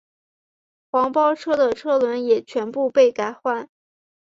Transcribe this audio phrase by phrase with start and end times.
[0.89, 3.69] 黄包车的车轮也全部被改换。